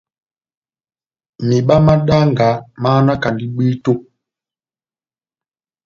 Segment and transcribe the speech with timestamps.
[1.47, 2.47] Mihiba má danga
[2.81, 3.93] máhanakandi bwíto.